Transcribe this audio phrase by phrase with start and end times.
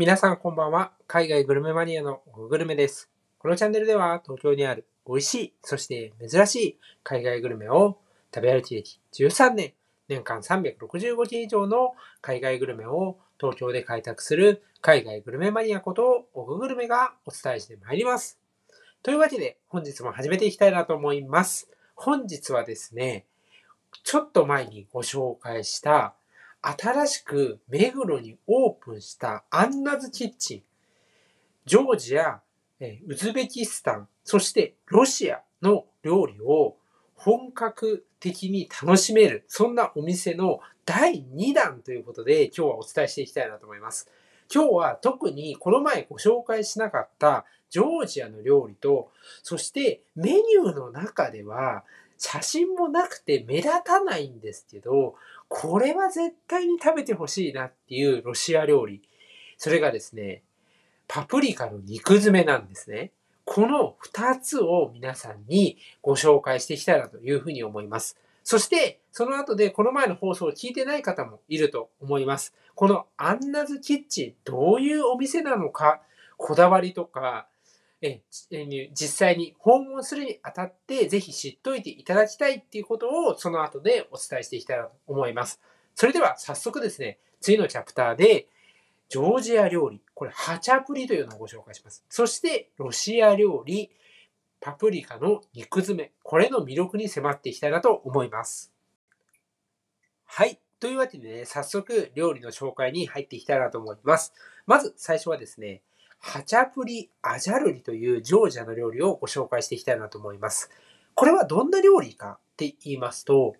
[0.00, 0.92] 皆さんこんばんは。
[1.06, 3.10] 海外グルメマニアのグルメです。
[3.38, 7.98] このチャンネルでは東京にある美味しい、そして珍しい海外グルメを
[8.34, 9.74] 食べ歩き歴13年、
[10.08, 11.92] 年間365日以上の
[12.22, 18.38] 海外グルメを東京で開拓する海外グルメマニアことオググルメがお伝えしてまいります。
[19.02, 21.68] というわけで本日も始めていきたいなと思います。
[21.94, 23.26] 本日はですね、
[24.02, 26.14] ちょっと前にご紹介した
[26.62, 30.62] 新しく目黒にオープンしたアンナズキッチン。
[31.64, 32.40] ジョージア、
[33.06, 36.76] ウズベキスタン、そしてロシアの料理を
[37.14, 44.08] 本格的に楽しめる、そんなお店の第2弾ということで今日はお伝えしていきたいなと思います。
[44.52, 49.10] 今日は特にこの前ご紹介しなかったジョージアの料理と、
[49.42, 51.84] そしてメニューの中では
[52.18, 55.14] 写真もなくて目立たないんですけど、
[55.50, 59.02] これは絶対に食べてほしいなっていうロシア料理。
[59.58, 60.44] それがですね、
[61.08, 63.10] パプリカの肉詰めなんですね。
[63.44, 68.16] この二つを皆さんにご紹介していきたいなというふうに思います。
[68.44, 72.54] そして、その後でこの前の放送を聞いてない方もいると思います。
[72.76, 76.00] このアンナズキッチン、どういうお店なのか、
[76.36, 77.48] こだわりとか、
[78.02, 85.60] え実際に訪問するにあたって、ぜひ知っといていただきたいっていうことを、その後でお伝えしていきたいなと思います。
[85.94, 88.48] それでは早速ですね、次のチャプターで、
[89.10, 92.04] ジョージア料理、これ、ハチャプリというのをご紹介します。
[92.08, 93.90] そして、ロシア料理、
[94.60, 98.72] パプリカの肉詰め、これの魅力に迫っていきたいなと思います。
[100.24, 100.60] はい。
[100.78, 104.32] というわけでね、早速料理の紹介に入っていきたいなと思います。
[104.64, 105.82] まず最初はですね、
[106.20, 110.70] ハチャプリ・アジャルリというジョージアの料理をご紹介していきたいなと思います。
[111.14, 113.54] これはどんな料理かって言いますと、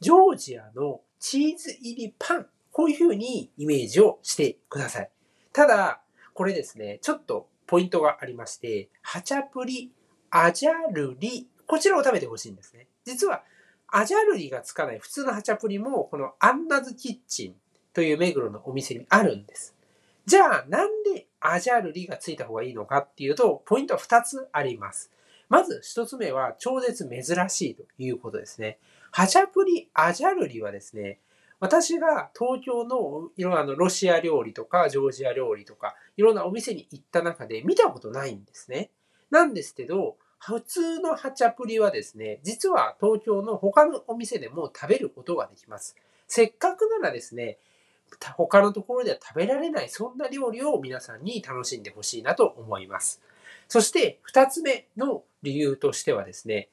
[0.00, 5.10] ジョージアのチーズ入りパン、こういう風にイメージをしてください。
[5.52, 6.00] ただ、
[6.32, 9.92] これですね、ちょっとポイントがありまして、ハチャプリ・
[10.30, 12.86] アジャルリ、こちらを食べてほしいんですね。
[13.04, 13.44] 実は、
[13.88, 17.54] アジャルリがつかない普通のハチャプリも、このアンナズキッチン
[17.92, 19.76] という目黒のお店にあるんです。
[20.24, 25.10] じゃあ、なんでアジャルリがついた方がいいのかっていうと、ポイントは2つあります。
[25.48, 28.78] まず1つ目は超絶珍しいということですね。
[29.10, 31.18] ハチャプリ・アジャルリはですね、
[31.58, 38.90] 私が東京のいろんなのロシア料理とかジョージア料理とかいろんなお店に行った中で見たことないんですね。
[39.30, 45.96] なんですけど、普通のハチャプリはですね、実は東京の他のお店でも食べることができます。
[46.26, 47.58] せっかくならですね、
[48.36, 53.22] 他のところでは食べられない、そんな料理を皆さんに楽しんでほしいなと思います。
[53.68, 56.68] そして、二つ目の理由としてはですね、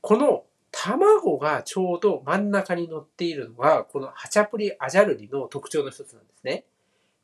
[0.00, 6.64] この卵がちょうど真ん中に乗っているのが、このハチャプリアジャルリの特徴の一つなんですね。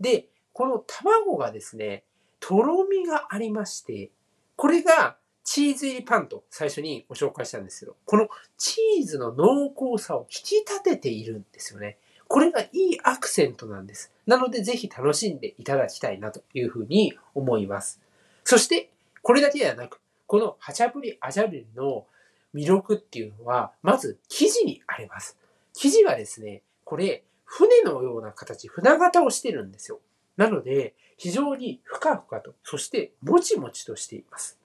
[0.01, 2.05] で、この卵がですね、
[2.41, 4.11] とろみがありまして、
[4.57, 11.99] これがチーズ入りパンと最初にご紹介したんですけど、このチーズの濃厚さを引き立てているんですよね。
[12.33, 14.11] これがいいアクセントなんです。
[14.27, 18.01] なのでぜひ楽しんでいただきたいなというふうに思います。
[18.43, 18.89] そして、
[19.21, 22.07] これだけではなく、このハチャプリアジャルリの
[22.55, 25.37] 魅力っていうのは、まず生地にあります。
[25.75, 30.01] 生地はですね、これ、船のような形、船型をしてるんですよ。
[30.39, 34.59] なので、非常にふかふかと、そしてもちもちとしています。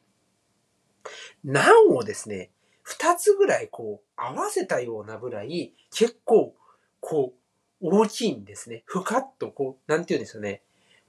[1.44, 2.50] ナンをですね、
[2.84, 6.56] 二つぐらいこう合わせたようなぐらい、結構
[7.02, 7.47] こう
[7.82, 8.84] 大きいんですね。
[8.86, 10.62] ふかっと、こう、なんて言うんですよね。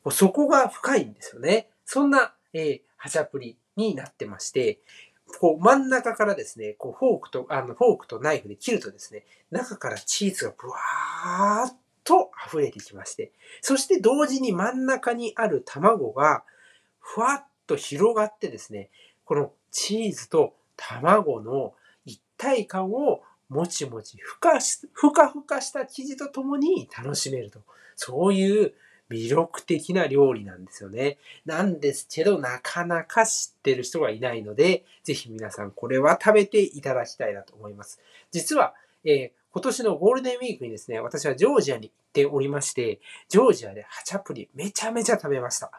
[0.03, 1.69] こう底が深いんですよね。
[1.85, 4.81] そんな、えー、ハチャプリになってまして、
[5.41, 11.75] こう真ん中からですね、こうフォークと、あの、フォークとナイフで切るとですね、中からチーズがブワーッ
[12.05, 16.45] と溢れてきまして、そして同時に真ん中にある卵が、
[17.01, 18.91] ふわっと広がってですね、
[19.25, 21.75] このチーズと卵の
[22.07, 24.59] 一体感をもちもちふか、
[24.93, 27.61] ふかふかした生地とともに楽しめると。
[27.97, 28.75] そういう
[29.11, 31.19] 魅力的な料理なんですよね。
[31.47, 38.01] なんですけど、なかなか知ってる人がいないので、ぜひ皆さんこれは食べていただきたいなと思います。
[38.31, 38.75] 実は、
[39.05, 45.71] えー、今年のゴールデンウィークにですね、私はジョージアに行っておりまして、ジョージアでハチャプリめちゃめちゃ食べました。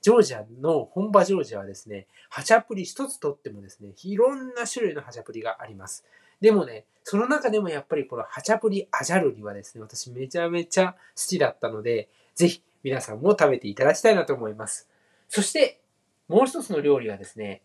[0.00, 6.04] ジョージアの本場ジョージアはですね、ハチャプリ一つとってもですね、いろんな種類のハチャプリがあります。
[6.40, 10.98] でもね、その中でもやっぱりこのハチャプリアジャルリはですね、私めちゃめちゃ好
[11.28, 14.88] きだったので、ぜひ皆さんも食べていただきたいなと思います。
[15.28, 15.80] そして、
[16.28, 17.62] もう一つの料理はですね、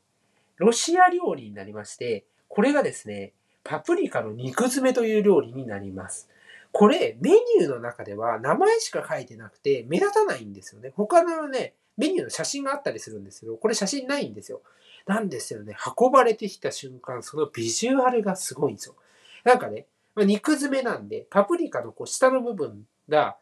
[0.57, 3.33] ロシア料理になりまして、これがですね、
[3.63, 6.29] パプリカの肉詰めという料理になります。
[6.71, 10.91] これ、メニューの中では名前しか書いてなくて目立たないんですよね。
[10.95, 14.61] 他のね、メニューの写真があったりするんですけど、これ写真ないんですよ。
[15.05, 15.75] なんですよね。
[15.99, 18.95] 運ばれてきた瞬間、そのビジュアルがすごいんですよ。
[19.43, 19.85] なんかね、
[20.15, 23.37] ま肉詰めなんで、パプリカのこう下の部分が、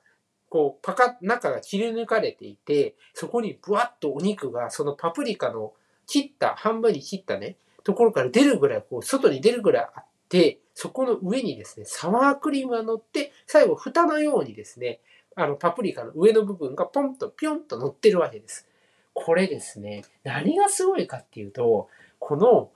[0.49, 5.73] こう、パカ中が切り抜かれていて、そこにブワッとお肉が、そのパプリカの
[6.07, 14.99] 切った、半分に切ったね、ところから出るぐらい、こう、外に出るぐらいあって、そこの上にですね、サワークリームが乗って、最後、蓋のようにですね、
[15.35, 18.67] あの、パプリカの上の部分がポンとピョンと乗ってるわけです。
[19.13, 22.71] これですね、何がすごいかっていうと、この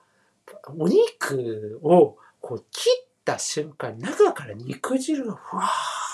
[0.78, 5.64] お肉をこう切った瞬間、中から肉汁がふわ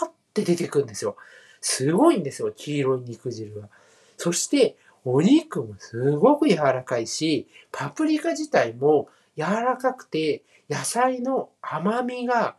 [0.03, 1.15] ーって出てくるんですよ。
[1.59, 3.69] すごいんですよ、黄色い肉汁が。
[4.17, 12.55] そして、お肉もすごく柔らかいし、パプリカ自体も柔らかくて、野菜の甘みが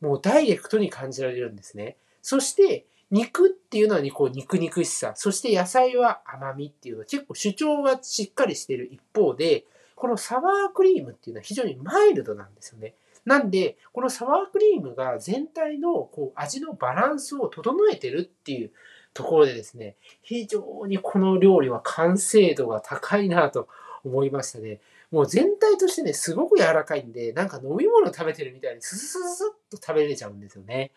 [0.00, 1.96] もうダイレクトに感じられるんですね。
[2.22, 9.64] そして、肉っていうのはこう肉肉しさ、そして野菜は甘みっていうのは結構主張がしっかりしている一方で、
[9.96, 12.94] このサワークリームっていうのは非常にマイルドなんですよね。
[13.24, 18.70] なんで、このサワークリームが全体のこう味のバランスを整えてるっていう
[19.12, 23.68] ところでですね、非常にこの料理は完成度が高いなと
[24.04, 24.80] 思いましたね。
[25.10, 30.92] もう全体としてね、すごく柔らかいんで、なんか飲み物食べてるみたいにススススッと食べれちゃうんですよね。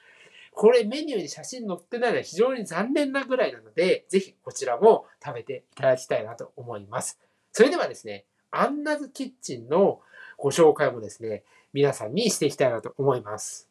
[0.56, 7.20] これメニューに写真載ってないのは非常に残念なぐらいなので、ぜひこちらも食べていただきたいなと思います。
[7.52, 10.02] それではですね、アンナズキッチンの
[10.38, 13.68] ご紹介もですね、皆さんにしていきたいなと思います。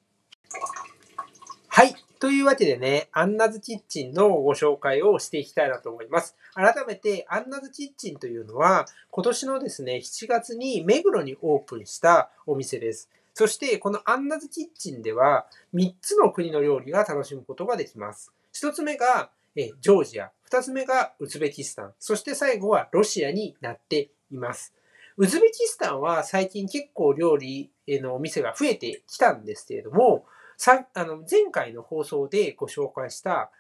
[1.68, 1.94] はい。
[2.18, 6.36] というわけでね、アンナズキッチンのご紹介をしていきたいなと思います。
[6.54, 13.10] 改めて、アンナズキッチンというのは、今年のですね、7月に目黒にオープンしたお店です。
[13.34, 18.32] そして、このアンナズキッチンでは、3つの国の料理が楽しむことができます。
[18.54, 20.30] 1つ目が、ジョージア。
[20.50, 21.94] 2つ目がウズベキスタン。
[21.98, 24.74] そして最後はロシアになっています。
[25.16, 30.26] ウズベキスタンは最近結構料理のお店が増えてきたんですけれども、
[30.94, 33.50] あの前回の放送でご紹介した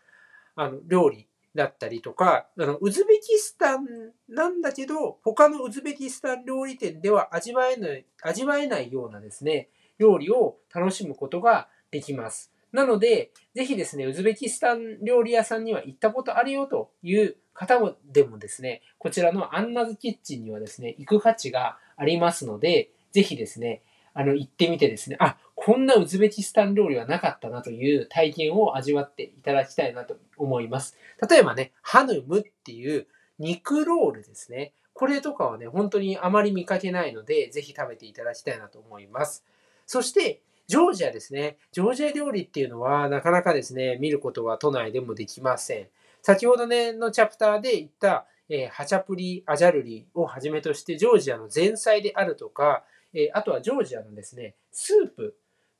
[0.54, 9.68] あの料理だったりとか、あのウズベキスタンなんだけど、他のウズベキスタン料理店では味わえない、味わえないようなですね、
[9.98, 12.52] 料理を楽しむことができます。
[12.72, 23.82] なので、ぜひですね、ウズベキスタン料理屋さんには行ったことあるよという方もでもですね、こちらのアンナズキッチンにはですね、行く価値がありますので、ぜひですね、
[24.14, 30.96] あの、行ってみてですね、あ、こんなウズベキスタン料理はなかったなという体験を味わっていただきたいなと思います。
[31.30, 33.06] 例えばね、ハヌムっていう
[33.38, 34.72] 肉ロールですね。
[34.92, 39.44] これとかはね、本当にあまり見かけないので、ぜひ食べていただきたいなと思います。
[39.86, 41.58] そして、ジョージアですね。
[41.70, 45.86] ジョージア料理っていうのは、なかなかですね、見ることは都内でもできません。
[46.22, 52.82] 先ほどね、のチャプターで言った、えー、ハチャプリ、アジャルリをはじめとして、ジョージアの前菜であるとか、
[53.14, 55.36] えあとはジョージアのですね、スープ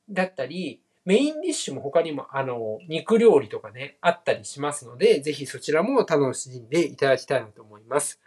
[0.09, 8.21] だったり、メインディッシュも他にも、あの、肉料理とかね、あったりしますので、ぜひそちらも楽しんでいただきたいなと思います。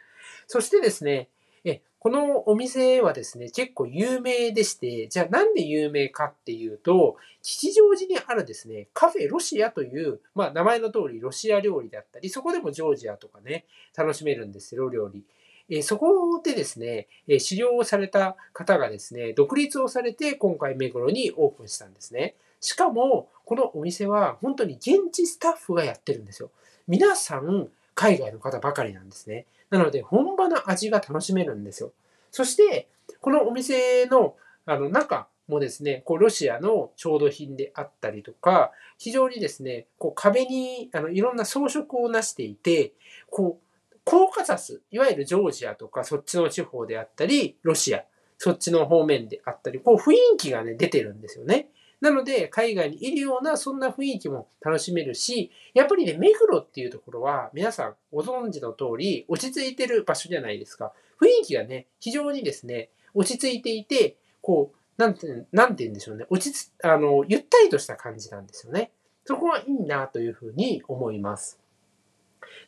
[0.47, 1.29] そしてですね、
[1.65, 13.65] えこのお店はですね、結構有名でして、じゃあなんで有名かっていうと、吉祥寺にあるですね、カフェロシアという、まあ名前の通りロシア料理だったり、そこでもジョージアとかね、
[13.97, 15.25] 楽しめるんですよ、料理。
[15.69, 22.35] えそこでですね、え修行をされた方がですね、独立をされて今回目黒にオープンしたんですね。
[22.61, 26.51] しかも、このお店は本当に現地スタッフがやってるんですよ。
[26.89, 29.47] 皆さん、海外の方ばかりなんですね。
[29.71, 31.93] なので、本場の味が楽しめるんですよ。
[32.31, 32.89] そして、
[33.21, 34.35] このお店の
[34.67, 42.93] あの中もですね、こうロシアの調度品であったりとか、非常にですね、こう壁にあのいろんな装飾をなしていて、
[43.31, 43.66] こう
[44.07, 48.05] コーカサス、いわゆるジョージアとかそっちの地方であったり、ロシア、
[48.39, 51.71] そっちの方面であったり、こう雰囲気がね、出てるんですよね。
[52.01, 60.93] なので、海外にいるような、そんな雰囲気も楽しめるし、やっぱりね、目黒っていうところは、皆さんご存知の通り、落ち着いてる場所じゃないですか。
[61.21, 66.27] 雰囲気がね、非常にですね、落ち着いていて、こう、なんて、なんて言うんでしょうね。
[66.31, 68.93] 落ち着、あの、ゆったりとした感じなんですよね。
[69.25, 71.59] そこはいいなというふうに思います。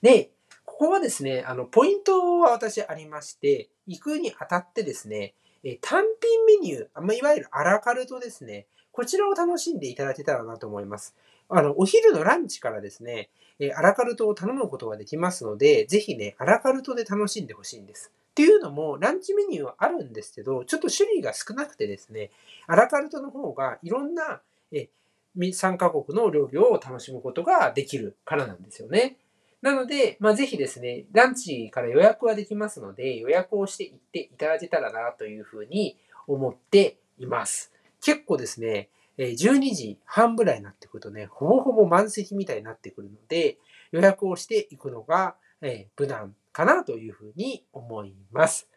[0.02, 0.32] で、
[0.78, 11.16] ここはですね、あの、ポイントは私ありまして、行くにあたってですね、え単品メニュー、ま、いわゆるアラカルトですね、こちらを楽しんでいただけたらなと思います。
[11.48, 18.12] あの、お昼のランチからですね、えアラカルトを頼むことができますので、ぜひね、アラカルトで楽しんでほしいんです。
[18.30, 22.30] っていうのも、ランチメニューはあるんですけど、ちょっと種類が少なくてですね、
[22.68, 24.88] アラカルトの方がいろんな、え
[25.36, 29.16] 3カ国の料理を楽しむことができるからなんですよね。
[29.60, 35.96] なので、まあ、ぜひですね、ランチから予約はできますので、予約をして行っていただけたらなというふうに
[36.26, 37.72] 思っています。
[38.00, 38.88] 結構ですね、
[39.18, 43.58] 12時半ぐらいになってくるとね、ほぼほぼ満席みたいになってくるので、
[43.90, 48.68] 予約をしていくのが、え無難かなというふうに思います。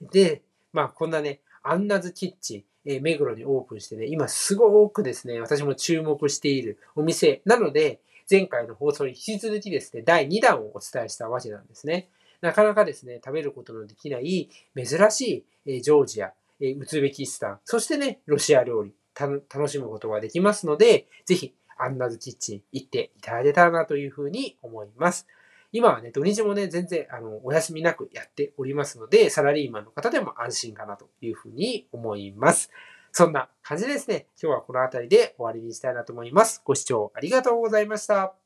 [0.00, 0.42] で、
[0.72, 12.08] まあこんなね、アンナズキッチン、え目黒にオープンしてね、今すごくですね、私も注目しているお店なので、前回の放送に引き続きですね、第2弾をお伝えしたわけなんですね。
[12.40, 25.26] なかなかですね、食べることのできない珍しい、ジョージア、ウズベキスタン、そしてね、ロシア料理、楽しむことができますので、ぜひ、アンナズキッチン行っていただけたらなというふうに思います。
[25.72, 32.70] 今はね、土日もね、全然、あの、お休みなくやっておりますので、サラリーマンの方でも安心かなというふうに思います。
[33.12, 34.28] そんな感じですね。
[34.40, 36.62] 今日はこの辺りで終わりにしたいなと思います。
[36.64, 38.39] ご視聴ありがとうございました。